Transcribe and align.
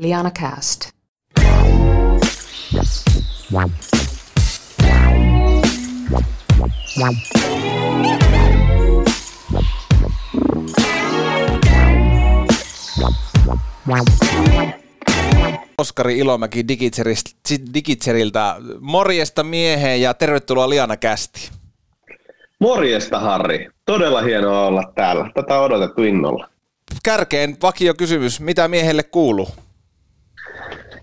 Liana 0.00 0.30
Cast. 0.30 0.90
Oskari 15.78 16.18
Ilomäki 16.18 16.64
Digitseriltä. 17.74 18.56
Morjesta 18.80 19.44
mieheen 19.44 20.00
ja 20.00 20.14
tervetuloa 20.14 20.68
Liana 20.68 20.96
Kästi. 20.96 21.50
Morjesta 22.60 23.20
Harri. 23.20 23.68
Todella 23.86 24.22
hienoa 24.22 24.66
olla 24.66 24.92
täällä. 24.94 25.30
Tätä 25.34 25.58
on 25.58 25.64
odotettu 25.64 26.02
innolla. 26.02 26.48
Kärkeen 27.02 27.56
vakio 27.62 27.94
kysymys. 27.94 28.40
Mitä 28.40 28.68
miehelle 28.68 29.02
kuuluu? 29.02 29.48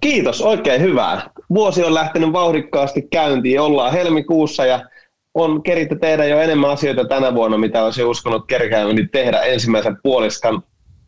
Kiitos, 0.05 0.41
oikein 0.41 0.81
hyvää. 0.81 1.29
Vuosi 1.49 1.83
on 1.83 1.93
lähtenyt 1.93 2.33
vauhdikkaasti 2.33 3.01
käyntiin. 3.01 3.59
Ollaan 3.61 3.93
helmikuussa 3.93 4.65
ja 4.65 4.89
on 5.33 5.63
keritty 5.63 5.95
tehdä 5.95 6.25
jo 6.25 6.39
enemmän 6.39 6.69
asioita 6.69 7.05
tänä 7.05 7.35
vuonna, 7.35 7.57
mitä 7.57 7.83
olisi 7.83 8.03
uskonut 8.03 8.47
kerkääväni 8.47 9.07
tehdä 9.07 9.41
ensimmäisen 9.41 9.97
puoliskan 10.03 10.63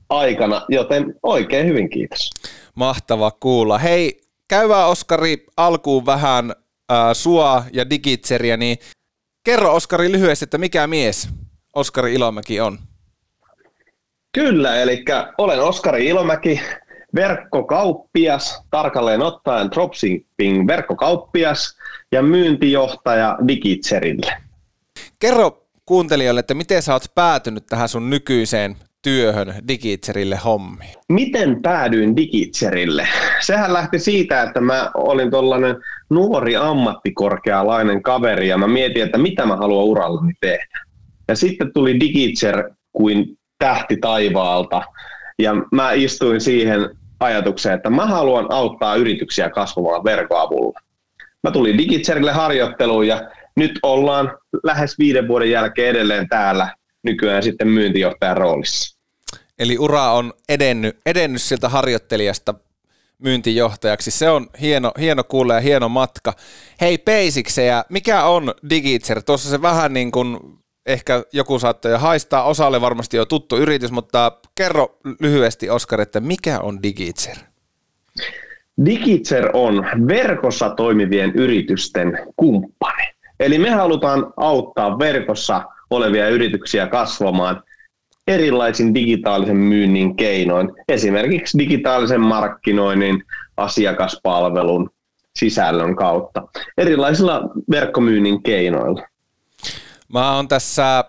aikana, 0.09 0.65
joten 0.69 1.15
oikein 1.23 1.67
hyvin 1.67 1.89
kiitos. 1.89 2.29
Mahtava 2.75 3.31
kuulla. 3.31 3.77
Hei, 3.77 4.21
käyvää 4.47 4.85
Oskari 4.85 5.45
alkuun 5.57 6.05
vähän 6.05 6.53
äh, 6.91 6.97
sua 7.13 7.63
ja 7.73 7.89
Digitseriä, 7.89 8.57
niin 8.57 8.77
kerro 9.43 9.75
Oskari 9.75 10.11
lyhyesti, 10.11 10.43
että 10.43 10.57
mikä 10.57 10.87
mies 10.87 11.29
Oskari 11.75 12.13
Ilomäki 12.13 12.59
on? 12.61 12.77
Kyllä, 14.33 14.81
eli 14.81 15.05
olen 15.37 15.63
Oskari 15.63 16.05
Ilomäki, 16.05 16.61
verkkokauppias, 17.17 18.63
tarkalleen 18.71 19.21
ottaen 19.21 19.71
dropshipping 19.71 20.67
verkkokauppias 20.67 21.77
ja 22.11 22.21
myyntijohtaja 22.21 23.37
Digitserille. 23.47 24.33
Kerro 25.19 25.63
kuuntelijoille, 25.85 26.39
että 26.39 26.53
miten 26.53 26.81
sä 26.81 26.93
oot 26.93 27.05
päätynyt 27.15 27.65
tähän 27.65 27.89
sun 27.89 28.09
nykyiseen 28.09 28.75
työhön 29.01 29.53
Digitserille 29.67 30.39
hommiin? 30.45 30.93
Miten 31.09 31.61
päädyin 31.61 32.15
Digitserille? 32.15 33.07
Sehän 33.39 33.73
lähti 33.73 33.99
siitä, 33.99 34.41
että 34.41 34.61
mä 34.61 34.91
olin 34.93 35.31
tuollainen 35.31 35.75
nuori 36.09 36.55
ammattikorkealainen 36.55 38.03
kaveri 38.03 38.47
ja 38.47 38.57
mä 38.57 38.67
mietin, 38.67 39.03
että 39.03 39.17
mitä 39.17 39.45
mä 39.45 39.55
haluan 39.55 39.85
urallani 39.85 40.33
tehdä. 40.41 40.79
Ja 41.27 41.35
sitten 41.35 41.73
tuli 41.73 41.99
Digitser 41.99 42.69
kuin 42.91 43.37
tähti 43.59 43.97
taivaalta 43.97 44.81
ja 45.39 45.53
mä 45.71 45.91
istuin 45.91 46.41
siihen 46.41 46.89
ajatukseen, 47.19 47.75
että 47.75 47.89
mä 47.89 48.05
haluan 48.05 48.51
auttaa 48.51 48.95
yrityksiä 48.95 49.49
kasvamaan 49.49 50.03
verkoavulla. 50.03 50.79
Mä 51.43 51.51
tulin 51.51 51.77
Digitserille 51.77 52.31
harjoitteluun 52.31 53.07
ja 53.07 53.29
nyt 53.55 53.79
ollaan 53.83 54.37
lähes 54.63 54.99
viiden 54.99 55.27
vuoden 55.27 55.51
jälkeen 55.51 55.89
edelleen 55.89 56.29
täällä 56.29 56.75
nykyään 57.03 57.43
sitten 57.43 57.67
myyntijohtajan 57.67 58.37
roolissa. 58.37 58.97
Eli 59.59 59.77
ura 59.77 60.11
on 60.11 60.33
edennyt, 60.49 60.97
edennyt 61.05 61.41
siltä 61.41 61.69
harjoittelijasta 61.69 62.53
myyntijohtajaksi. 63.19 64.11
Se 64.11 64.29
on 64.29 64.47
hieno, 64.61 64.91
hieno 64.99 65.23
kuulla 65.23 65.53
ja 65.53 65.59
hieno 65.59 65.89
matka. 65.89 66.33
Hei 66.81 66.97
Peisikseja, 66.97 67.85
mikä 67.89 68.23
on 68.23 68.53
Digitser? 68.69 69.23
Tuossa 69.23 69.49
se 69.49 69.61
vähän 69.61 69.93
niin 69.93 70.11
kuin 70.11 70.39
ehkä 70.87 71.23
joku 71.33 71.59
saattaa 71.59 71.91
jo 71.91 71.97
haistaa, 71.97 72.43
osalle 72.43 72.81
varmasti 72.81 73.17
jo 73.17 73.25
tuttu 73.25 73.57
yritys, 73.57 73.91
mutta 73.91 74.31
kerro 74.55 74.97
lyhyesti 75.21 75.69
Oskar, 75.69 76.01
että 76.01 76.19
mikä 76.19 76.59
on 76.59 76.83
Digitser? 76.83 77.35
Digitser 78.85 79.49
on 79.53 79.85
verkossa 80.07 80.69
toimivien 80.69 81.31
yritysten 81.35 82.19
kumppani. 82.35 83.03
Eli 83.39 83.59
me 83.59 83.69
halutaan 83.69 84.33
auttaa 84.37 84.99
verkossa 84.99 85.63
olevia 85.89 86.29
yrityksiä 86.29 86.87
kasvamaan 86.87 87.63
erilaisin 88.27 88.93
digitaalisen 88.95 89.57
myynnin 89.57 90.15
keinoin, 90.15 90.71
esimerkiksi 90.89 91.57
digitaalisen 91.57 92.21
markkinoinnin, 92.21 93.23
asiakaspalvelun, 93.57 94.89
sisällön 95.39 95.95
kautta, 95.95 96.47
erilaisilla 96.77 97.41
verkkomyynnin 97.71 98.43
keinoilla. 98.43 99.01
Mä 100.13 100.35
oon 100.35 100.47
tässä 100.47 101.03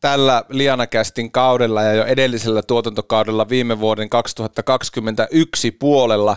tällä 0.00 0.44
Lianakästin 0.48 1.32
kaudella 1.32 1.82
ja 1.82 1.94
jo 1.94 2.04
edellisellä 2.04 2.62
tuotantokaudella 2.62 3.48
viime 3.48 3.80
vuoden 3.80 4.08
2021 4.08 5.70
puolella 5.70 6.36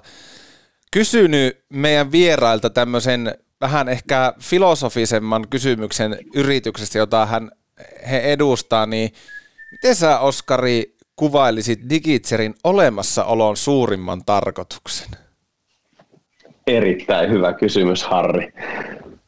kysynyt 0.91 1.65
meidän 1.69 2.11
vierailta 2.11 2.69
tämmöisen 2.69 3.37
vähän 3.61 3.89
ehkä 3.89 4.33
filosofisemman 4.39 5.47
kysymyksen 5.49 6.17
yrityksestä, 6.35 6.97
jota 6.97 7.25
hän, 7.25 7.51
he 8.09 8.19
edustaa, 8.19 8.85
niin 8.85 9.13
miten 9.71 9.95
sä 9.95 10.19
Oskari 10.19 10.95
kuvailisit 11.15 11.79
Digitserin 11.89 12.55
olemassaolon 12.63 13.57
suurimman 13.57 14.25
tarkoituksen? 14.25 15.07
Erittäin 16.67 17.29
hyvä 17.31 17.53
kysymys, 17.53 18.03
Harri. 18.03 18.53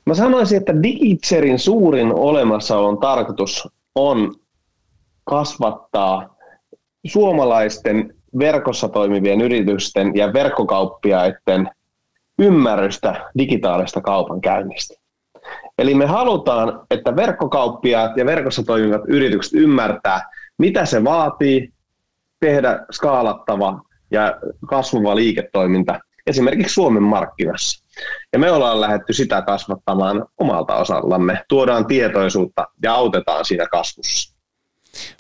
Mä 0.10 0.16
sanoisin, 0.16 0.58
että 0.58 0.84
Digitserin 0.84 1.60
suurin 1.60 2.14
olemassaolon 2.14 2.98
tarkoitus 2.98 3.68
on 3.96 4.36
kasvattaa 5.24 6.36
suomalaisten 7.06 8.16
verkossa 8.40 8.90
toimivien 8.90 9.42
yritysten 9.42 10.16
ja 10.16 10.34
verkkokauppiaiden 10.34 11.70
ymmärrystä 12.40 13.30
digitaalista 13.38 14.02
kaupankäynnistä. 14.02 14.96
Eli 15.78 15.94
me 15.94 16.06
halutaan, 16.06 16.82
että 16.92 17.16
verkkokauppiaat 17.16 18.18
ja 18.18 18.26
verkossa 18.26 18.64
toimivat 18.64 19.02
yritykset 19.08 19.54
ymmärtää, 19.54 20.30
mitä 20.58 20.86
se 20.86 21.04
vaatii 21.04 21.74
tehdä 22.40 22.86
skaalattava 22.92 23.82
ja 24.12 24.40
kasvava 24.68 25.16
liiketoiminta 25.16 26.00
esimerkiksi 26.30 26.74
Suomen 26.74 27.04
markkinassa. 27.04 27.86
Ja 28.34 28.40
me 28.40 28.52
ollaan 28.52 28.82
lähdetty 28.82 29.14
sitä 29.14 29.42
kasvattamaan 29.42 30.26
omalta 30.38 30.76
osallamme. 30.76 31.44
Tuodaan 31.50 31.86
tietoisuutta 31.86 32.68
ja 32.84 32.94
autetaan 32.94 33.46
siinä 33.46 33.68
kasvussa. 33.68 34.36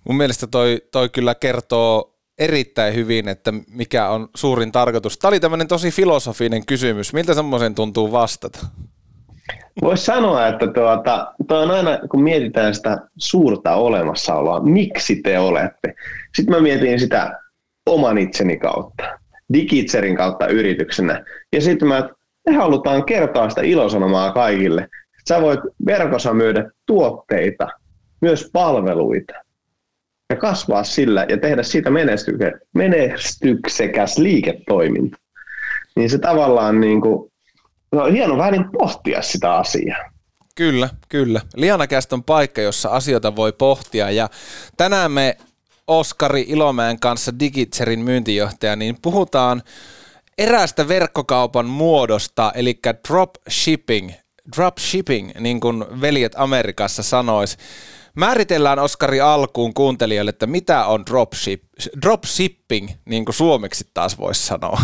Mun 0.07 0.17
mielestä 0.17 0.47
toi, 0.47 0.81
toi 0.91 1.09
kyllä 1.09 1.35
kertoo 1.35 2.19
erittäin 2.39 2.95
hyvin, 2.95 3.27
että 3.27 3.53
mikä 3.67 4.09
on 4.09 4.29
suurin 4.35 4.71
tarkoitus. 4.71 5.17
Tämä 5.17 5.29
oli 5.29 5.39
tämmöinen 5.39 5.67
tosi 5.67 5.91
filosofinen 5.91 6.65
kysymys. 6.65 7.13
Miltä 7.13 7.33
semmoisen 7.33 7.75
tuntuu 7.75 8.11
vastata? 8.11 8.59
Voisi 9.81 10.05
sanoa, 10.05 10.47
että 10.47 10.67
tuota, 10.67 11.33
tuo 11.47 11.59
on 11.59 11.71
aina, 11.71 11.99
kun 12.11 12.23
mietitään 12.23 12.75
sitä 12.75 12.97
suurta 13.17 13.75
olemassaoloa, 13.75 14.59
miksi 14.59 15.15
te 15.15 15.39
olette. 15.39 15.93
Sitten 16.35 16.55
mä 16.55 16.61
mietin 16.61 16.99
sitä 16.99 17.39
oman 17.85 18.17
itseni 18.17 18.57
kautta, 18.57 19.18
Digitserin 19.53 20.15
kautta 20.15 20.47
yrityksenä. 20.47 21.25
Ja 21.53 21.61
sitten 21.61 21.87
mä 21.87 22.09
me 22.49 22.55
halutaan 22.55 23.05
kertoa 23.05 23.49
sitä 23.49 23.61
ilosanomaa 23.61 24.31
kaikille. 24.31 24.87
Sä 25.29 25.41
voit 25.41 25.59
verkossa 25.85 26.33
myydä 26.33 26.71
tuotteita, 26.85 27.67
myös 28.21 28.49
palveluita 28.53 29.33
ja 30.29 30.35
kasvaa 30.35 30.83
sillä 30.83 31.25
ja 31.29 31.37
tehdä 31.37 31.63
siitä 31.63 31.89
menestyksekäs 32.73 34.17
liiketoiminta. 34.17 35.17
Niin 35.95 36.09
se 36.09 36.17
tavallaan 36.17 36.81
niin 36.81 37.01
kuin, 37.01 37.31
no, 37.91 38.03
on 38.03 38.11
hieno 38.11 38.37
vähän 38.37 38.53
niin 38.53 38.71
pohtia 38.71 39.21
sitä 39.21 39.53
asiaa. 39.53 40.11
Kyllä, 40.55 40.89
kyllä. 41.09 41.41
Lianakäst 41.55 42.13
on 42.13 42.23
paikka, 42.23 42.61
jossa 42.61 42.89
asioita 42.89 43.35
voi 43.35 43.53
pohtia 43.53 44.11
ja 44.11 44.29
tänään 44.77 45.11
me 45.11 45.37
Oskari 45.89 46.45
Ilomäen 46.47 46.99
kanssa 46.99 47.39
Digitserin 47.39 47.99
myyntijohtaja, 47.99 48.75
niin 48.75 48.97
puhutaan 49.01 49.61
eräästä 50.37 50.87
verkkokaupan 50.87 51.65
muodosta, 51.65 52.51
eli 52.55 52.79
dropshipping, 53.07 54.11
dropshipping, 54.55 55.31
niin 55.39 55.59
kuin 55.59 55.85
veljet 56.01 56.33
Amerikassa 56.35 57.03
sanois. 57.03 57.57
Määritellään 58.15 58.79
Oskari 58.79 59.21
alkuun 59.21 59.73
kuuntelijoille, 59.73 60.29
että 60.29 60.47
mitä 60.47 60.85
on 60.85 61.05
dropship, 61.05 61.63
dropshipping, 62.01 62.89
niin 63.05 63.25
kuin 63.25 63.35
suomeksi 63.35 63.89
taas 63.93 64.17
voisi 64.17 64.45
sanoa. 64.47 64.81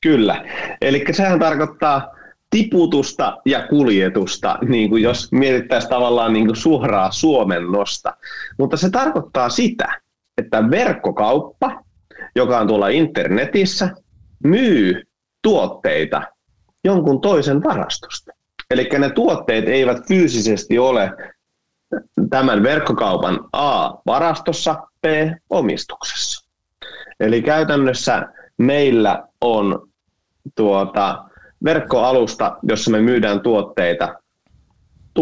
Kyllä, 0.00 0.44
eli 0.80 1.04
sehän 1.12 1.38
tarkoittaa 1.38 2.08
tiputusta 2.50 3.38
ja 3.44 3.66
kuljetusta, 3.68 4.58
niin 4.68 4.90
kuin 4.90 5.02
jos 5.02 5.32
mietittäisiin 5.32 5.90
tavallaan 5.90 6.32
niin 6.32 6.46
kuin 6.46 6.56
suoraa 6.56 7.12
suomennosta. 7.12 8.16
Mutta 8.58 8.76
se 8.76 8.90
tarkoittaa 8.90 9.48
sitä, 9.48 10.00
että 10.44 10.70
verkkokauppa, 10.70 11.82
joka 12.36 12.58
on 12.58 12.66
tuolla 12.66 12.88
internetissä, 12.88 13.90
myy 14.44 15.02
tuotteita 15.42 16.22
jonkun 16.84 17.20
toisen 17.20 17.62
varastosta. 17.62 18.32
Eli 18.70 18.88
ne 18.98 19.10
tuotteet 19.10 19.68
eivät 19.68 20.08
fyysisesti 20.08 20.78
ole 20.78 21.10
tämän 22.30 22.62
verkkokaupan 22.62 23.40
A-varastossa, 23.52 24.74
B-omistuksessa. 25.00 26.48
Eli 27.20 27.42
käytännössä 27.42 28.22
meillä 28.58 29.28
on 29.40 29.88
tuota, 30.54 31.24
verkkoalusta, 31.64 32.56
jossa 32.62 32.90
me 32.90 33.00
myydään 33.00 33.40
tuotteita 33.40 34.14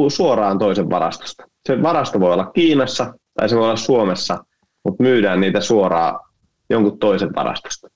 suoraan 0.08 0.58
toisen 0.58 0.90
varastosta. 0.90 1.44
Se 1.66 1.82
varasto 1.82 2.20
voi 2.20 2.32
olla 2.32 2.46
Kiinassa 2.46 3.14
tai 3.34 3.48
se 3.48 3.56
voi 3.56 3.64
olla 3.64 3.76
Suomessa, 3.76 4.44
mutta 4.84 5.02
myydään 5.02 5.40
niitä 5.40 5.60
suoraan 5.60 6.20
jonkun 6.70 6.98
toisen 6.98 7.34
varastosta. 7.34 7.88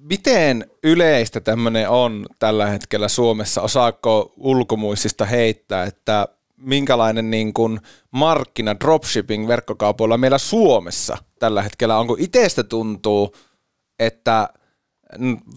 Miten 0.00 0.70
yleistä 0.82 1.40
tämmöinen 1.40 1.88
on 1.88 2.26
tällä 2.38 2.66
hetkellä 2.66 3.08
Suomessa? 3.08 3.62
Osaako 3.62 4.32
ulkomuistista 4.36 5.24
heittää, 5.24 5.84
että 5.84 6.28
minkälainen 6.56 7.30
niin 7.30 7.52
kuin 7.52 7.80
markkina 8.10 8.80
dropshipping 8.80 9.48
verkkokaupoilla 9.48 10.18
meillä 10.18 10.38
Suomessa 10.38 11.18
tällä 11.38 11.62
hetkellä? 11.62 11.98
Onko 11.98 12.16
itsestä 12.18 12.62
tuntuu, 12.62 13.34
että 13.98 14.48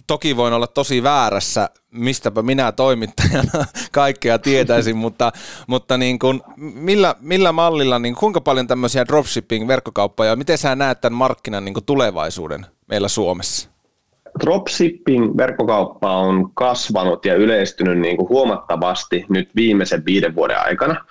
toki 0.08 0.38
voin 0.38 0.54
olla 0.54 0.68
tosi 0.68 1.04
väärässä, 1.04 1.70
mistäpä 1.92 2.42
minä 2.42 2.72
toimittajana 2.72 3.66
kaikkea 3.92 4.40
tietäisin, 4.40 4.98
mutta, 4.98 5.32
mutta 5.68 5.98
niin 5.98 6.20
kuin, 6.20 6.42
millä, 6.58 7.16
millä 7.20 7.52
mallilla, 7.52 8.00
niin 8.00 8.16
kuinka 8.16 8.42
paljon 8.42 8.68
tämmöisiä 8.68 9.06
dropshipping-verkkokauppoja, 9.08 10.36
miten 10.36 10.58
sä 10.58 10.76
näet 10.76 11.02
tämän 11.02 11.18
markkinan 11.18 11.66
niin 11.66 11.76
tulevaisuuden 11.86 12.66
meillä 12.88 13.08
Suomessa? 13.08 13.70
Dropshipping-verkkokauppa 14.44 16.18
on 16.18 16.52
kasvanut 16.54 17.26
ja 17.26 17.36
yleistynyt 17.36 18.00
niin 18.00 18.18
kuin 18.18 18.30
huomattavasti 18.30 19.26
nyt 19.30 19.50
viimeisen 19.56 20.06
viiden 20.06 20.36
vuoden 20.36 20.60
aikana. 20.60 21.06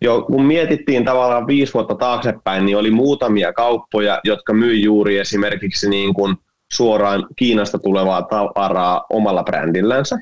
Jo 0.00 0.22
kun 0.22 0.44
mietittiin 0.44 1.04
tavallaan 1.04 1.46
viisi 1.46 1.74
vuotta 1.74 1.94
taaksepäin, 1.94 2.66
niin 2.66 2.76
oli 2.76 2.90
muutamia 2.90 3.52
kauppoja, 3.52 4.20
jotka 4.24 4.52
myi 4.52 4.82
juuri 4.82 5.18
esimerkiksi 5.18 5.88
niin 5.88 6.14
kuin 6.14 6.36
suoraan 6.72 7.26
Kiinasta 7.36 7.78
tulevaa 7.78 8.22
tavaraa 8.22 9.04
omalla 9.10 9.42
brändillänsä. 9.42 10.18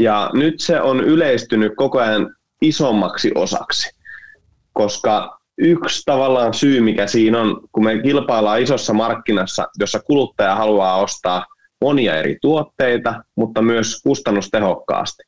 Ja 0.00 0.30
nyt 0.32 0.60
se 0.60 0.80
on 0.80 1.00
yleistynyt 1.00 1.72
koko 1.76 1.98
ajan 1.98 2.34
isommaksi 2.62 3.32
osaksi, 3.34 3.90
koska 4.72 5.38
yksi 5.58 6.02
tavallaan 6.06 6.54
syy, 6.54 6.80
mikä 6.80 7.06
siinä 7.06 7.40
on, 7.40 7.60
kun 7.72 7.84
me 7.84 8.02
kilpaillaan 8.02 8.62
isossa 8.62 8.92
markkinassa, 8.92 9.66
jossa 9.78 10.00
kuluttaja 10.00 10.54
haluaa 10.54 10.96
ostaa 10.96 11.46
monia 11.80 12.16
eri 12.16 12.38
tuotteita, 12.42 13.24
mutta 13.36 13.62
myös 13.62 14.00
kustannustehokkaasti, 14.02 15.22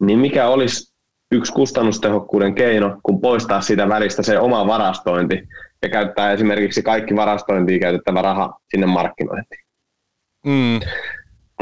niin 0.00 0.18
mikä 0.18 0.48
olisi 0.48 0.94
yksi 1.32 1.52
kustannustehokkuuden 1.52 2.54
keino, 2.54 2.96
kun 3.02 3.20
poistaa 3.20 3.60
siitä 3.60 3.88
välistä 3.88 4.22
se 4.22 4.38
oma 4.38 4.66
varastointi 4.66 5.48
ja 5.84 5.90
käyttää 5.90 6.32
esimerkiksi 6.32 6.82
kaikki 6.82 7.16
varastointiin 7.16 7.80
käytettävä 7.80 8.22
raha 8.22 8.58
sinne 8.70 8.86
markkinointiin. 8.86 9.64
Mm. 10.46 10.80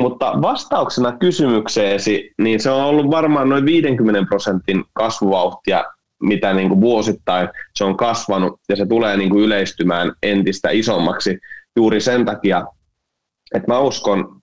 Mutta 0.00 0.32
vastauksena 0.42 1.12
kysymykseesi, 1.12 2.30
niin 2.38 2.60
se 2.60 2.70
on 2.70 2.84
ollut 2.84 3.10
varmaan 3.10 3.48
noin 3.48 3.64
50 3.64 4.28
prosentin 4.28 4.84
kasvuvauhtia 4.92 5.84
mitä 6.22 6.52
niin 6.52 6.68
kuin 6.68 6.80
vuosittain 6.80 7.48
se 7.74 7.84
on 7.84 7.96
kasvanut 7.96 8.60
ja 8.68 8.76
se 8.76 8.86
tulee 8.86 9.16
niin 9.16 9.30
kuin 9.30 9.44
yleistymään 9.44 10.12
entistä 10.22 10.70
isommaksi 10.70 11.38
juuri 11.76 12.00
sen 12.00 12.24
takia, 12.24 12.64
että 13.54 13.72
mä 13.72 13.78
uskon, 13.78 14.40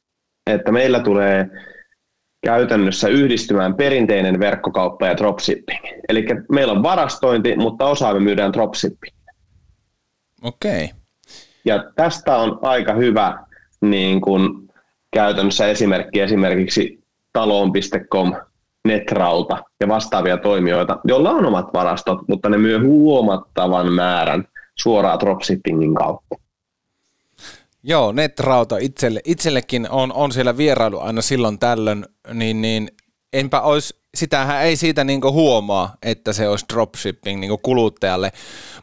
että 0.47 0.71
meillä 0.71 0.99
tulee 0.99 1.49
käytännössä 2.45 3.07
yhdistymään 3.07 3.75
perinteinen 3.75 4.39
verkkokauppa 4.39 5.07
ja 5.07 5.17
dropshipping. 5.17 5.79
Eli 6.09 6.25
meillä 6.51 6.73
on 6.73 6.83
varastointi, 6.83 7.55
mutta 7.55 7.85
osa 7.85 8.13
me 8.13 8.19
myydään 8.19 8.53
dropshipping. 8.53 9.15
Okei. 10.43 10.83
Okay. 10.83 10.99
Ja 11.65 11.83
tästä 11.95 12.37
on 12.37 12.59
aika 12.61 12.93
hyvä 12.93 13.45
niin 13.81 14.21
kuin 14.21 14.69
käytännössä 15.11 15.67
esimerkki 15.67 16.19
esimerkiksi 16.19 17.03
taloon.com 17.33 18.33
Netrauta 18.85 19.63
ja 19.79 19.87
vastaavia 19.87 20.37
toimijoita, 20.37 20.99
joilla 21.03 21.31
on 21.31 21.45
omat 21.45 21.73
varastot, 21.73 22.27
mutta 22.27 22.49
ne 22.49 22.57
myy 22.57 22.77
huomattavan 22.77 23.91
määrän 23.91 24.47
suoraan 24.75 25.19
dropshippingin 25.19 25.95
kautta. 25.95 26.35
Joo, 27.83 28.11
Netrauta 28.11 28.77
itselle, 28.77 29.21
itsellekin 29.25 29.87
on, 29.89 30.13
on 30.13 30.31
siellä 30.31 30.57
vierailu 30.57 30.99
aina 30.99 31.21
silloin 31.21 31.59
tällöin, 31.59 32.05
niin, 32.33 32.61
niin 32.61 32.89
enpä 33.33 33.61
olisi 33.61 33.98
sitähän 34.15 34.63
ei 34.63 34.75
siitä 34.75 35.03
niinku 35.03 35.31
huomaa, 35.31 35.95
että 36.03 36.33
se 36.33 36.47
olisi 36.49 36.65
dropshipping 36.73 37.39
niinku 37.39 37.57
kuluttajalle. 37.57 38.31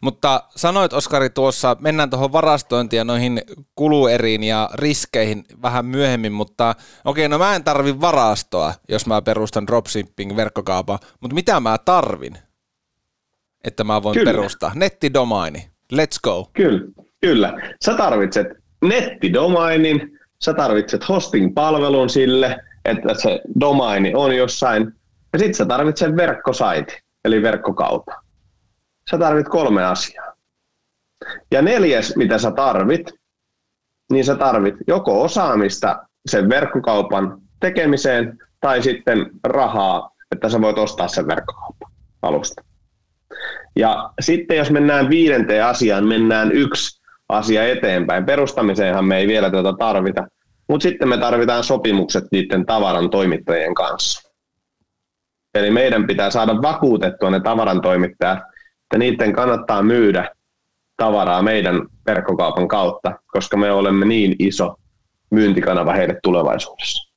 Mutta 0.00 0.42
sanoit 0.56 0.92
Oskari 0.92 1.30
tuossa, 1.30 1.76
mennään 1.80 2.10
tuohon 2.10 2.32
varastointiin 2.32 2.98
ja 2.98 3.04
noihin 3.04 3.42
kulueriin 3.74 4.42
ja 4.42 4.70
riskeihin 4.74 5.44
vähän 5.62 5.86
myöhemmin, 5.86 6.32
mutta 6.32 6.74
okei, 7.04 7.28
no 7.28 7.38
mä 7.38 7.54
en 7.54 7.64
tarvi 7.64 8.00
varastoa, 8.00 8.74
jos 8.88 9.06
mä 9.06 9.22
perustan 9.22 9.66
dropshipping 9.66 10.36
verkkokaupan, 10.36 10.98
mutta 11.20 11.34
mitä 11.34 11.60
mä 11.60 11.78
tarvin, 11.84 12.38
että 13.64 13.84
mä 13.84 14.02
voin 14.02 14.14
kyllä. 14.14 14.30
perustaa? 14.32 14.72
Nettidomaini, 14.74 15.70
let's 15.92 16.18
go. 16.22 16.50
Kyllä, 16.52 16.80
kyllä. 17.20 17.74
Sä 17.84 17.94
tarvitset 17.94 18.46
nettidomainin, 18.84 20.18
sä 20.44 20.54
tarvitset 20.54 21.08
hosting-palvelun 21.08 22.10
sille, 22.10 22.56
että 22.84 23.14
se 23.14 23.40
domaini 23.60 24.12
on 24.14 24.36
jossain 24.36 24.92
ja 25.32 25.38
sitten 25.38 25.54
sä 25.54 25.66
tarvitset 25.66 26.16
verkkosaiti, 26.16 26.98
eli 27.24 27.42
verkkokauppa. 27.42 28.22
Sä 29.10 29.18
tarvit 29.18 29.48
kolme 29.48 29.84
asiaa. 29.84 30.32
Ja 31.50 31.62
neljäs, 31.62 32.16
mitä 32.16 32.38
sä 32.38 32.50
tarvit, 32.50 33.10
niin 34.12 34.24
sä 34.24 34.34
tarvit 34.36 34.74
joko 34.86 35.22
osaamista 35.22 36.06
sen 36.28 36.48
verkkokaupan 36.48 37.38
tekemiseen 37.60 38.38
tai 38.60 38.82
sitten 38.82 39.30
rahaa, 39.44 40.10
että 40.32 40.48
sä 40.48 40.60
voit 40.60 40.78
ostaa 40.78 41.08
sen 41.08 41.26
verkkokaupan 41.26 41.92
alusta. 42.22 42.62
Ja 43.76 44.10
sitten 44.20 44.56
jos 44.56 44.70
mennään 44.70 45.10
viidenteen 45.10 45.64
asiaan, 45.64 46.06
mennään 46.06 46.52
yksi 46.52 47.00
asia 47.28 47.68
eteenpäin. 47.68 48.26
Perustamiseenhan 48.26 49.04
me 49.04 49.18
ei 49.18 49.26
vielä 49.26 49.50
tätä 49.50 49.72
tarvita, 49.78 50.26
mutta 50.68 50.82
sitten 50.82 51.08
me 51.08 51.18
tarvitaan 51.18 51.64
sopimukset 51.64 52.24
niiden 52.32 52.66
tavaran 52.66 53.10
toimittajien 53.10 53.74
kanssa. 53.74 54.25
Eli 55.58 55.70
meidän 55.70 56.06
pitää 56.06 56.30
saada 56.30 56.62
vakuutettua 56.62 57.30
ne 57.30 57.40
tavarantoimittajat, 57.40 58.38
että 58.82 58.98
niiden 58.98 59.32
kannattaa 59.32 59.82
myydä 59.82 60.30
tavaraa 60.96 61.42
meidän 61.42 61.82
verkkokaupan 62.06 62.68
kautta, 62.68 63.12
koska 63.26 63.56
me 63.56 63.72
olemme 63.72 64.06
niin 64.06 64.36
iso 64.38 64.74
myyntikanava 65.30 65.92
heille 65.92 66.20
tulevaisuudessa. 66.22 67.12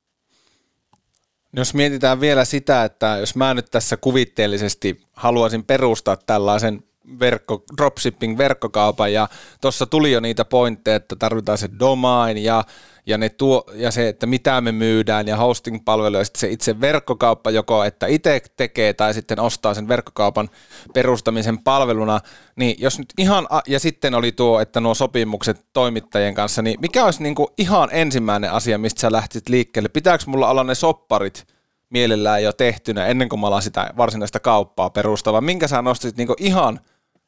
Jos 1.56 1.74
mietitään 1.74 2.20
vielä 2.20 2.44
sitä, 2.44 2.84
että 2.84 3.16
jos 3.20 3.36
mä 3.36 3.54
nyt 3.54 3.66
tässä 3.70 3.96
kuvitteellisesti 3.96 5.02
haluaisin 5.12 5.64
perustaa 5.64 6.16
tällaisen 6.16 6.82
verkko, 7.20 7.64
dropshipping-verkkokaupan 7.76 9.12
ja 9.12 9.28
tuossa 9.60 9.86
tuli 9.86 10.12
jo 10.12 10.20
niitä 10.20 10.44
pointteja, 10.44 10.96
että 10.96 11.16
tarvitaan 11.16 11.58
se 11.58 11.68
domain 11.78 12.38
ja 12.38 12.64
ja, 13.06 13.18
ne 13.18 13.28
tuo, 13.28 13.64
ja 13.74 13.90
se, 13.90 14.08
että 14.08 14.26
mitä 14.26 14.60
me 14.60 14.72
myydään 14.72 15.28
ja 15.28 15.36
hosting-palvelu 15.36 16.16
ja 16.16 16.24
sitten 16.24 16.40
se 16.40 16.48
itse 16.48 16.80
verkkokauppa 16.80 17.50
joko, 17.50 17.84
että 17.84 18.06
itse 18.06 18.42
tekee 18.56 18.92
tai 18.92 19.14
sitten 19.14 19.40
ostaa 19.40 19.74
sen 19.74 19.88
verkkokaupan 19.88 20.48
perustamisen 20.94 21.58
palveluna, 21.58 22.20
niin 22.56 22.76
jos 22.78 22.98
nyt 22.98 23.08
ihan, 23.18 23.48
ja 23.66 23.80
sitten 23.80 24.14
oli 24.14 24.32
tuo, 24.32 24.60
että 24.60 24.80
nuo 24.80 24.94
sopimukset 24.94 25.66
toimittajien 25.72 26.34
kanssa, 26.34 26.62
niin 26.62 26.80
mikä 26.80 27.04
olisi 27.04 27.22
niin 27.22 27.34
kuin 27.34 27.48
ihan 27.58 27.88
ensimmäinen 27.92 28.52
asia, 28.52 28.78
mistä 28.78 29.00
sä 29.00 29.12
lähtisit 29.12 29.48
liikkeelle? 29.48 29.88
Pitääkö 29.88 30.24
mulla 30.26 30.50
olla 30.50 30.64
ne 30.64 30.74
sopparit 30.74 31.46
mielellään 31.90 32.42
jo 32.42 32.52
tehtynä 32.52 33.06
ennen 33.06 33.28
kuin 33.28 33.40
mä 33.40 33.46
alan 33.46 33.62
sitä 33.62 33.90
varsinaista 33.96 34.40
kauppaa 34.40 34.90
perustava? 34.90 35.40
Minkä 35.40 35.68
sä 35.68 35.82
nostit 35.82 36.16
niin 36.16 36.28
ihan 36.38 36.80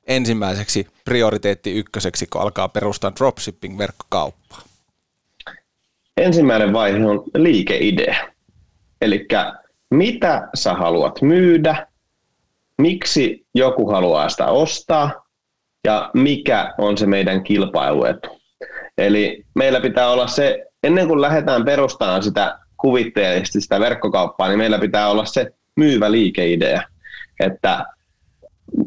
ensimmäiseksi 0.07 0.87
prioriteetti 1.05 1.79
ykköseksi, 1.79 2.27
kun 2.27 2.41
alkaa 2.41 2.69
perustaa 2.69 3.13
dropshipping-verkkokauppaa? 3.17 4.63
ensimmäinen 6.17 6.73
vaihe 6.73 7.07
on 7.07 7.25
liikeidea. 7.35 8.17
Eli 9.01 9.27
mitä 9.91 10.49
sä 10.55 10.75
haluat 10.75 11.23
myydä, 11.23 11.87
miksi 12.79 13.47
joku 13.55 13.91
haluaa 13.91 14.29
sitä 14.29 14.47
ostaa 14.47 15.27
ja 15.85 16.11
mikä 16.15 16.75
on 16.79 16.99
se 16.99 17.07
meidän 17.07 17.45
kilpailuetu. 17.45 18.41
Eli 18.99 19.45
meillä 19.55 19.81
pitää 19.81 20.11
olla 20.11 20.27
se, 20.27 20.67
ennen 20.83 21.09
kuin 21.09 21.21
lähdetään 21.21 21.65
perustamaan 21.65 22.23
sitä 22.23 22.59
kuvitteellisesti 22.77 23.61
sitä 23.61 23.81
verkkokauppaa, 23.81 24.49
niin 24.49 24.59
meillä 24.59 24.79
pitää 24.79 25.09
olla 25.09 25.25
se 25.25 25.51
myyvä 25.77 26.11
liikeidea, 26.11 26.83
että 27.41 27.85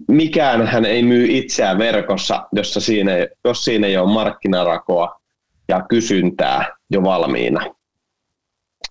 mikään 0.07 0.67
hän 0.67 0.85
ei 0.85 1.03
myy 1.03 1.25
itseään 1.29 1.77
verkossa, 1.77 2.47
jossa 2.53 2.79
siinä, 2.79 3.11
jos 3.45 3.65
siinä 3.65 3.87
ei 3.87 3.97
ole 3.97 4.13
markkinarakoa 4.13 5.21
ja 5.67 5.85
kysyntää 5.89 6.75
jo 6.89 7.03
valmiina. 7.03 7.61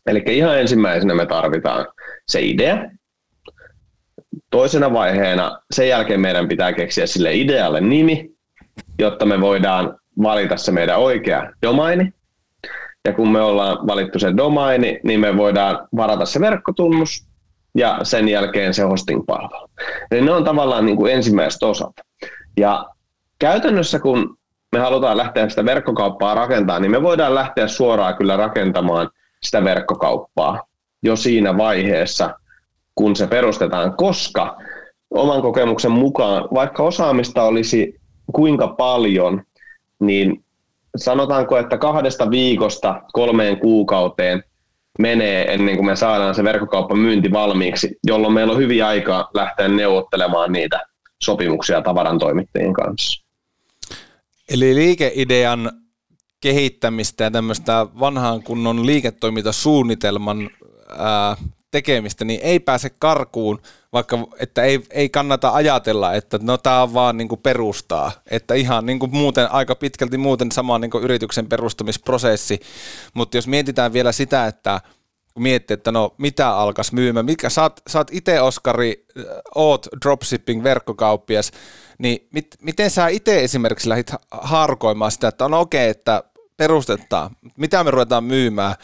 Eli 0.07 0.23
ihan 0.27 0.61
ensimmäisenä 0.61 1.15
me 1.15 1.27
tarvitaan 1.27 1.87
se 2.29 2.43
idea. 2.43 2.91
Toisena 4.51 4.93
vaiheena 4.93 5.59
sen 5.71 5.89
jälkeen 5.89 6.21
meidän 6.21 6.49
pitää 6.49 6.73
keksiä 6.73 7.07
sille 7.07 7.35
idealle 7.35 7.81
nimi, 7.81 8.31
jotta 8.99 9.27
me 9.27 9.41
voidaan 9.41 9.99
valita 10.23 10.57
se 10.57 10.73
meidän 10.73 10.99
oikea 10.99 11.53
domaini. 11.63 12.13
ja 13.05 13.13
kun 13.13 13.33
me 13.33 13.41
ollaan 13.41 13.87
valittu 13.87 14.19
se 14.19 14.37
domaini, 14.37 15.01
niin 15.05 15.21
me 15.21 15.37
voidaan 15.37 15.89
varata 15.97 16.27
se 16.27 16.41
verkkotunnus 16.41 17.27
ja 17.75 17.99
sen 18.03 18.29
jälkeen 18.29 18.75
se 18.75 18.83
hosting-palvelu. 18.83 19.71
Eli 20.11 20.21
ne 20.21 20.33
on 20.33 20.45
tavallaan 20.45 20.87
niin 20.87 20.97
kuin 20.97 21.13
ensimmäiset 21.13 21.63
osat. 21.63 21.93
Ja 22.57 22.87
käytännössä 23.39 23.99
kun 23.99 24.39
me 24.73 24.79
halutaan 24.79 25.17
lähteä 25.17 25.49
sitä 25.49 25.65
verkkokauppaa 25.65 26.35
rakentamaan, 26.35 26.83
niin 26.83 26.91
me 26.91 27.03
voidaan 27.03 27.35
lähteä 27.35 27.69
suoraan 27.69 28.17
kyllä 28.17 28.37
rakentamaan 28.37 29.11
sitä 29.43 29.65
verkkokauppaa 29.65 30.63
jo 31.03 31.17
siinä 31.17 31.57
vaiheessa, 31.57 32.35
kun 32.95 33.17
se 33.17 33.27
perustetaan, 33.27 33.97
koska 33.97 34.57
oman 35.11 35.43
kokemuksen 35.43 35.91
mukaan, 35.91 36.49
vaikka 36.55 36.83
osaamista 36.83 37.43
olisi 37.43 38.01
kuinka 38.33 38.69
paljon, 38.69 39.43
niin 40.01 40.45
sanotaanko, 40.97 41.57
että 41.57 41.79
kahdesta 41.79 42.31
viikosta 42.31 43.03
kolmeen 43.13 43.61
kuukauteen 43.61 44.45
menee 44.99 45.55
ennen 45.55 45.77
kuin 45.77 45.87
me 45.87 45.97
saadaan 45.97 46.35
se 46.35 46.45
verkkokauppa 46.45 46.95
myynti 46.97 47.33
valmiiksi, 47.33 47.97
jolloin 48.07 48.35
meillä 48.35 48.53
on 48.53 48.59
hyvin 48.59 48.85
aikaa 48.85 49.31
lähteä 49.35 49.69
neuvottelemaan 49.69 50.53
niitä 50.53 50.81
sopimuksia 51.23 51.83
tavaran 51.83 52.19
toimittajien 52.19 52.73
kanssa. 52.73 53.25
Eli 54.49 54.75
liikeidean 54.75 55.73
kehittämistä 56.41 57.25
ja 57.25 57.31
tämmöistä 57.31 57.87
vanhaan 58.01 58.43
kunnon 58.43 58.87
liiketoimintasuunnitelman 58.87 60.51
ää, 60.99 61.37
tekemistä, 61.71 62.25
niin 62.25 62.41
ei 62.43 62.61
pääse 62.61 62.91
karkuun, 62.99 63.61
vaikka 63.95 64.19
että 64.39 64.63
ei, 64.63 64.81
ei 64.91 65.09
kannata 65.09 65.53
ajatella, 65.53 66.15
että 66.15 66.39
no 66.43 66.59
tämä 66.59 66.83
on 66.83 66.95
vaan 66.95 67.17
niin 67.17 67.29
perustaa, 67.43 68.13
että 68.31 68.55
ihan 68.55 68.87
niin 68.87 68.99
muuten 69.11 69.51
aika 69.51 69.75
pitkälti 69.75 70.19
muuten 70.19 70.53
sama 70.53 70.79
niin 70.79 70.91
yrityksen 71.03 71.47
perustamisprosessi, 71.47 72.61
mutta 73.15 73.37
jos 73.37 73.47
mietitään 73.47 73.93
vielä 73.93 74.13
sitä, 74.13 74.47
että 74.47 74.81
kun 75.35 75.43
miettii, 75.43 75.75
että 75.75 75.93
no 75.93 76.15
mitä 76.19 76.49
alkas 76.49 76.93
myymään, 76.93 77.27
mikä 77.27 77.51
sä 77.51 77.63
oot, 77.63 77.81
oot 77.95 78.09
itse 78.11 78.41
Oskari, 78.41 79.07
oot 79.55 79.87
dropshipping 80.05 80.63
verkkokauppias, 80.63 81.51
niin 81.99 82.29
mit, 82.33 82.47
miten 82.63 82.91
sä 82.91 83.09
itse 83.09 83.45
esimerkiksi 83.45 83.89
lähdit 83.89 84.13
harkoimaan 84.31 85.13
sitä, 85.13 85.29
että 85.29 85.45
on 85.45 85.55
okei, 85.55 85.81
okay, 85.81 85.91
että 85.91 86.23
perustetaan, 86.57 87.31
mitä 87.57 87.85
me 87.85 87.91
ruvetaan 87.91 88.25
myymään, 88.25 88.75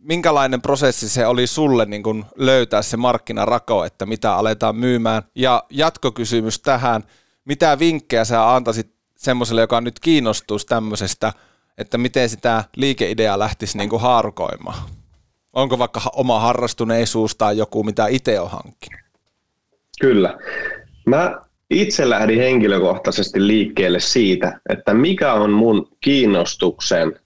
minkälainen 0.00 0.62
prosessi 0.62 1.08
se 1.08 1.26
oli 1.26 1.46
sulle 1.46 1.86
niin 1.86 2.02
kun 2.02 2.24
löytää 2.36 2.82
se 2.82 2.96
markkinarako, 2.96 3.84
että 3.84 4.06
mitä 4.06 4.34
aletaan 4.34 4.76
myymään? 4.76 5.22
Ja 5.34 5.64
jatkokysymys 5.70 6.60
tähän, 6.60 7.04
mitä 7.44 7.78
vinkkejä 7.78 8.24
sä 8.24 8.54
antaisit 8.54 8.94
semmoiselle, 9.16 9.60
joka 9.60 9.80
nyt 9.80 10.00
kiinnostuisi 10.00 10.66
tämmöisestä, 10.66 11.32
että 11.78 11.98
miten 11.98 12.28
sitä 12.28 12.64
liikeideaa 12.76 13.38
lähtisi 13.38 13.78
niin 13.78 13.90
kuin 13.90 14.02
harkoimaan? 14.02 14.78
Onko 15.52 15.78
vaikka 15.78 16.00
oma 16.12 16.40
harrastuneisuus 16.40 17.36
tai 17.36 17.58
joku, 17.58 17.84
mitä 17.84 18.06
itse 18.06 18.40
on 18.40 18.50
hankkinut? 18.50 19.00
Kyllä. 20.00 20.38
Mä 21.06 21.40
itse 21.70 22.10
lähdin 22.10 22.38
henkilökohtaisesti 22.38 23.46
liikkeelle 23.46 24.00
siitä, 24.00 24.60
että 24.68 24.94
mikä 24.94 25.32
on 25.32 25.50
mun 25.50 25.88
kiinnostuksen 26.00 27.20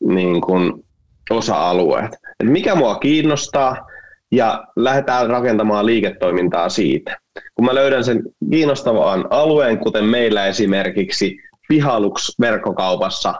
niin 0.00 0.40
kuin 0.40 0.85
osa-alueet. 1.30 2.12
Et 2.40 2.48
mikä 2.48 2.74
mua 2.74 2.94
kiinnostaa 2.94 3.86
ja 4.32 4.64
lähdetään 4.76 5.30
rakentamaan 5.30 5.86
liiketoimintaa 5.86 6.68
siitä. 6.68 7.18
Kun 7.54 7.64
mä 7.64 7.74
löydän 7.74 8.04
sen 8.04 8.22
kiinnostavan 8.50 9.24
alueen, 9.30 9.78
kuten 9.78 10.04
meillä 10.04 10.46
esimerkiksi 10.46 11.36
Pihalux-verkkokaupassa 11.68 13.34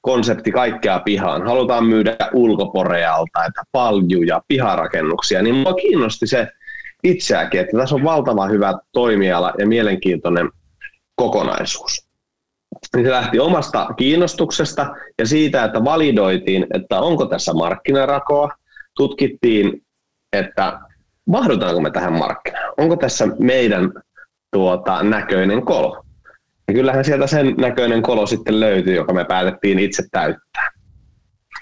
konsepti 0.00 0.52
kaikkea 0.52 1.00
pihaan. 1.00 1.46
Halutaan 1.46 1.86
myydä 1.86 2.16
ulkoporealta, 2.32 3.44
että 3.48 3.62
paljuja, 3.72 4.42
piharakennuksia, 4.48 5.42
niin 5.42 5.54
mua 5.54 5.74
kiinnosti 5.74 6.26
se 6.26 6.48
itseäkin, 7.04 7.60
että 7.60 7.78
tässä 7.78 7.94
on 7.94 8.04
valtava 8.04 8.46
hyvä 8.46 8.74
toimiala 8.92 9.52
ja 9.58 9.66
mielenkiintoinen 9.66 10.50
kokonaisuus 11.14 12.11
niin 12.96 13.06
se 13.06 13.10
lähti 13.10 13.40
omasta 13.40 13.86
kiinnostuksesta 13.96 14.96
ja 15.18 15.26
siitä, 15.26 15.64
että 15.64 15.84
validoitiin, 15.84 16.66
että 16.74 17.00
onko 17.00 17.26
tässä 17.26 17.52
markkinarakoa, 17.52 18.48
tutkittiin, 18.96 19.82
että 20.32 20.80
mahdutaanko 21.26 21.80
me 21.80 21.90
tähän 21.90 22.12
markkinaan, 22.12 22.72
onko 22.78 22.96
tässä 22.96 23.28
meidän 23.38 23.92
tuota, 24.52 25.02
näköinen 25.02 25.62
kolo. 25.62 26.04
Ja 26.68 26.74
kyllähän 26.74 27.04
sieltä 27.04 27.26
sen 27.26 27.54
näköinen 27.58 28.02
kolo 28.02 28.26
sitten 28.26 28.60
löytyi, 28.60 28.94
joka 28.94 29.12
me 29.12 29.24
päätettiin 29.24 29.78
itse 29.78 30.02
täyttää. 30.10 30.70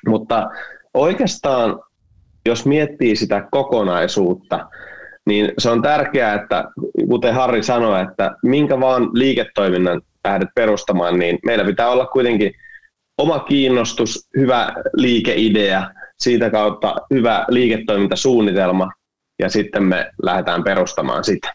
Mutta 0.07 0.51
oikeastaan, 0.95 1.81
jos 2.47 2.67
miettii 2.67 3.17
sitä 3.17 3.49
kokonaisuutta, 3.51 4.69
niin 5.27 5.53
se 5.59 5.71
on 5.71 5.83
tärkeää, 5.83 6.35
että 6.35 6.65
kuten 7.09 7.35
Harri 7.35 7.63
sanoi, 7.63 8.03
että 8.03 8.31
minkä 8.43 8.81
vaan 8.81 9.09
liiketoiminnan 9.15 10.03
lähdet 10.25 10.49
perustamaan, 10.55 11.19
niin 11.19 11.39
meillä 11.45 11.65
pitää 11.65 11.91
olla 11.91 12.07
kuitenkin 12.07 12.53
oma 13.19 13.39
kiinnostus, 13.39 14.29
hyvä 14.37 14.73
liikeidea, 14.95 15.91
siitä 16.19 16.51
kautta 16.51 16.95
hyvä 17.15 17.45
liiketoimintasuunnitelma 17.49 18.91
ja 19.39 19.49
sitten 19.49 19.83
me 19.83 20.11
lähdetään 20.23 20.65
perustamaan 20.65 21.25
sitä. 21.25 21.55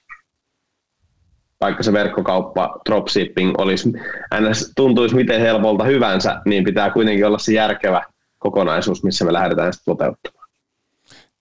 Vaikka 1.61 1.83
se 1.83 1.93
verkkokauppa, 1.93 2.79
dropshipping 2.89 3.53
olisi, 3.57 3.89
ns. 4.41 4.71
tuntuisi 4.75 5.15
miten 5.15 5.41
helpolta 5.41 5.83
hyvänsä, 5.83 6.41
niin 6.45 6.63
pitää 6.63 6.89
kuitenkin 6.89 7.25
olla 7.25 7.37
se 7.37 7.53
järkevä 7.53 8.03
kokonaisuus, 8.39 9.03
missä 9.03 9.25
me 9.25 9.33
lähdetään 9.33 9.73
sitä 9.73 9.83
toteuttamaan. 9.85 10.49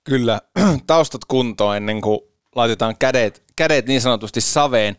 Kyllä, 0.04 0.40
taustat 0.86 1.24
kuntoon 1.28 1.76
ennen 1.76 2.00
kuin 2.00 2.20
laitetaan 2.54 2.94
kädet, 2.98 3.42
kädet 3.56 3.86
niin 3.86 4.00
sanotusti 4.00 4.40
saveen. 4.40 4.96